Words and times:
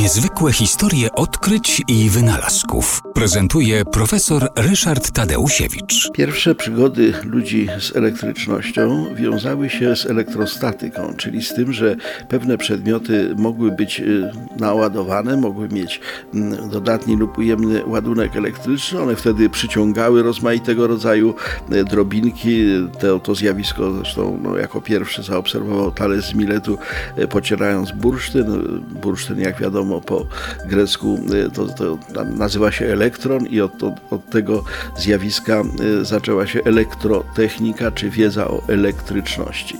Niezwykłe 0.00 0.52
historie 0.52 1.12
odkryć 1.12 1.82
i 1.88 2.10
wynalazków 2.10 3.02
prezentuje 3.14 3.84
profesor 3.84 4.48
Ryszard 4.56 5.10
Tadeusiewicz. 5.10 6.10
Pierwsze 6.14 6.54
przygody 6.54 7.12
ludzi 7.24 7.68
z 7.80 7.96
elektrycznością 7.96 9.14
wiązały 9.14 9.70
się 9.70 9.96
z 9.96 10.06
elektrostatyką, 10.06 11.14
czyli 11.16 11.42
z 11.42 11.54
tym, 11.54 11.72
że 11.72 11.96
pewne 12.28 12.58
przedmioty 12.58 13.34
mogły 13.36 13.70
być 13.70 14.00
y, 14.00 14.30
naładowane, 14.58 15.36
mogły 15.36 15.68
mieć 15.68 16.00
mm, 16.34 16.70
dodatni 16.70 17.16
lub 17.16 17.38
ujemny 17.38 17.86
ładunek 17.86 18.36
elektryczny. 18.36 19.00
One 19.00 19.16
wtedy 19.16 19.50
przyciągały 19.50 20.22
rozmaitego 20.22 20.86
rodzaju 20.86 21.34
y, 21.72 21.84
drobinki. 21.84 22.64
To, 23.00 23.18
to 23.18 23.34
zjawisko 23.34 23.92
zresztą 23.92 24.38
no, 24.42 24.56
jako 24.56 24.80
pierwszy 24.80 25.22
zaobserwował 25.22 25.90
Thales 25.90 26.24
z 26.24 26.34
Miletu, 26.34 26.78
y, 27.18 27.28
pocierając 27.28 27.92
bursztyn. 27.92 28.80
Bursztyn, 29.02 29.40
jak 29.40 29.60
wiadomo, 29.60 29.89
po 29.98 30.26
grecku 30.66 31.20
to, 31.54 31.66
to 31.66 31.98
nazywa 32.24 32.72
się 32.72 32.86
elektron 32.86 33.46
i 33.46 33.60
od, 33.60 33.82
od, 33.82 33.94
od 34.10 34.30
tego 34.30 34.64
zjawiska 34.96 35.62
y, 36.00 36.04
zaczęła 36.04 36.46
się 36.46 36.60
elektrotechnika 36.64 37.90
czy 37.90 38.10
wiedza 38.10 38.48
o 38.48 38.62
elektryczności. 38.68 39.76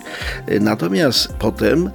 Y, 0.51 0.61
natomiast 0.61 1.33
potem 1.33 1.87
y, 1.87 1.91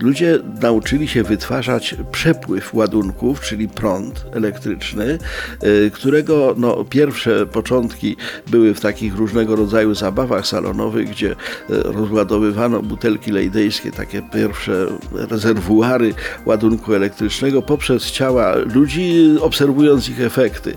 ludzie 0.00 0.38
nauczyli 0.60 1.08
się 1.08 1.22
wytwarzać 1.22 1.96
przepływ 2.12 2.74
ładunków, 2.74 3.40
czyli 3.40 3.68
prąd 3.68 4.24
elektryczny, 4.32 5.18
którego 5.92 6.54
no, 6.58 6.84
pierwsze 6.84 7.46
początki 7.46 8.16
były 8.46 8.74
w 8.74 8.80
takich 8.80 9.16
różnego 9.16 9.56
rodzaju 9.56 9.94
zabawach 9.94 10.46
salonowych, 10.46 11.10
gdzie 11.10 11.36
rozładowywano 11.68 12.82
butelki 12.82 13.30
lejdejskie, 13.30 13.92
takie 13.92 14.22
pierwsze 14.22 14.86
rezerwuary 15.12 16.14
ładunku 16.46 16.94
elektrycznego 16.94 17.35
poprzez 17.66 18.10
ciała 18.10 18.54
ludzi, 18.54 19.36
obserwując 19.40 20.08
ich 20.08 20.20
efekty. 20.20 20.76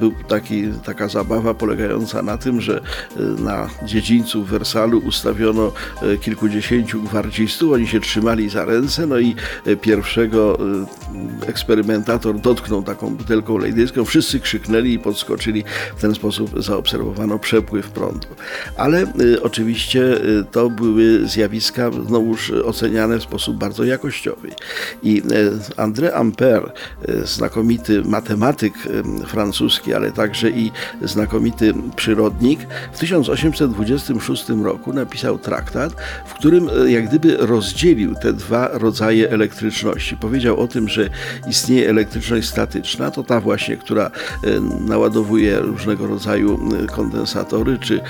Był 0.00 0.12
taki, 0.28 0.64
taka 0.84 1.08
zabawa 1.08 1.54
polegająca 1.54 2.22
na 2.22 2.38
tym, 2.38 2.60
że 2.60 2.80
e, 3.16 3.20
na 3.42 3.68
dziedzińcu 3.82 4.44
w 4.44 4.48
Wersalu 4.48 4.98
ustawiono 4.98 5.72
e, 6.02 6.16
kilkudziesięciu 6.16 7.02
gwardzistów, 7.02 7.72
oni 7.72 7.86
się 7.86 8.00
trzymali 8.00 8.48
za 8.48 8.64
ręce, 8.64 9.06
no 9.06 9.18
i 9.18 9.34
e, 9.66 9.76
pierwszego 9.76 10.58
eksperymentator 11.46 12.40
dotknął 12.40 12.82
taką 12.82 13.16
butelką 13.16 13.58
lejdejską, 13.58 14.04
wszyscy 14.04 14.40
krzyknęli 14.40 14.92
i 14.92 14.98
podskoczyli, 14.98 15.64
w 15.96 16.00
ten 16.00 16.14
sposób 16.14 16.62
zaobserwowano 16.62 17.38
przepływ 17.38 17.90
prądu. 17.90 18.28
Ale 18.76 19.12
oczywiście 19.42 20.02
to 20.52 20.70
były 20.70 21.28
zjawiska 21.28 21.90
znowuż 22.06 22.50
oceniane 22.50 23.18
w 23.18 23.22
sposób 23.22 23.56
bardzo 23.56 23.84
jakościowy. 23.84 24.48
I 25.02 25.22
André 25.80 26.12
Ampère, 26.12 26.72
znakomity 27.24 28.02
matematyk 28.04 28.74
francuski, 29.26 29.94
ale 29.94 30.12
także 30.12 30.50
i 30.50 30.70
znakomity 31.02 31.74
przyrodnik, 31.96 32.60
w 32.92 32.98
1826 32.98 34.48
roku 34.48 34.92
napisał 34.92 35.38
traktat, 35.38 35.92
w 36.26 36.34
którym 36.34 36.68
e, 36.68 36.90
jak 36.90 37.08
gdyby 37.08 37.36
rozdzielił 37.36 38.14
te 38.14 38.32
dwa 38.32 38.68
rodzaje 38.72 39.30
elektryczności. 39.30 40.16
Powiedział 40.16 40.60
o 40.60 40.68
tym, 40.68 40.88
że 40.88 41.10
istnieje 41.48 41.90
elektryczność 41.90 42.48
statyczna, 42.48 43.10
to 43.10 43.22
ta 43.22 43.40
właśnie, 43.40 43.76
która 43.76 44.06
e, 44.06 44.10
naładowuje 44.86 45.58
różnego 45.58 46.06
rodzaju 46.06 46.60
e, 46.84 46.86
kondensatory, 46.86 47.78
czy 47.78 48.00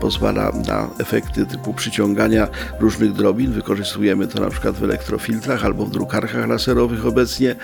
pozwala 0.00 0.52
na 0.66 0.88
efekty 0.98 1.46
typu 1.46 1.74
przyciągania 1.74 2.48
różnych 2.80 3.12
drobin. 3.12 3.52
Wykorzystujemy 3.52 4.26
to 4.26 4.40
na 4.40 4.50
przykład 4.50 4.76
w 4.76 4.84
elektrofiltrach 4.84 5.64
albo 5.64 5.86
w 5.86 5.90
drukarkach 5.90 6.48
laserowych 6.48 7.06
obecnie. 7.18 7.56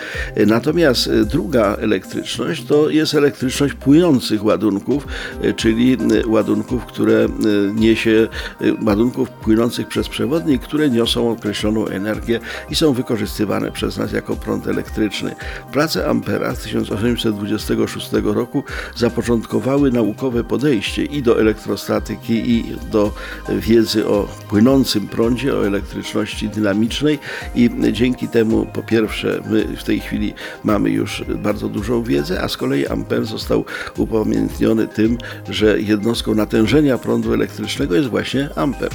Natomiast 0.46 1.10
druga 1.24 1.76
elektryczność 1.80 2.64
to 2.64 2.90
jest 2.90 3.14
elektryczność 3.14 3.74
płynących 3.74 4.44
ładunków, 4.44 5.06
e, 5.42 5.52
czyli 5.52 5.92
e, 5.92 6.26
ładunków, 6.26 6.86
które 6.86 7.24
e, 7.24 7.28
niesie, 7.74 8.28
ładunków 8.86 9.30
płynących 9.30 9.88
przez 9.88 10.08
przewodnik, 10.08 10.62
które 10.62 10.90
niosą 10.90 11.30
określoną 11.30 11.86
energię 11.86 12.40
i 12.70 12.74
są 12.74 12.92
wykorzystywane 12.92 13.72
przez 13.72 13.96
nas 13.96 14.12
jako 14.12 14.36
prąd 14.36 14.66
elektryczny. 14.66 15.34
Prace 15.72 16.08
Ampera 16.08 16.54
z 16.54 16.58
1826 16.58 18.10
roku 18.24 18.64
zapoczątkowały 18.96 19.90
naukowe 19.90 20.44
podejście 20.44 21.04
i 21.04 21.22
do 21.22 21.40
elektrostatyki, 21.40 22.50
i 22.50 22.76
do 22.90 23.12
wiedzy 23.48 24.06
o 24.06 24.28
płynącym 24.48 25.08
prądzie, 25.08 25.54
o 25.54 25.66
elektryczności 25.66 26.48
dynamicznej 26.48 27.18
i 27.54 27.70
dzięki 27.92 28.28
temu 28.28 28.66
po 28.72 28.82
pierwsze 28.82 29.40
my 29.50 29.76
w 29.76 29.84
tej 29.84 30.00
chwili 30.00 30.34
mamy 30.64 30.90
już 30.90 31.24
bardzo 31.36 31.68
dużą 31.68 32.02
wiedzę, 32.02 32.42
a 32.42 32.48
z 32.48 32.56
kolei 32.56 32.86
Amper 32.86 33.24
został 33.24 33.64
upamiętniony 33.96 34.88
tym, 34.88 35.18
że 35.48 35.80
jednostką 35.80 36.34
natężenia 36.34 36.98
prądu 36.98 37.34
elektrycznego 37.34 37.94
jest 37.94 38.08
właśnie 38.08 38.48
amper. 38.56 38.90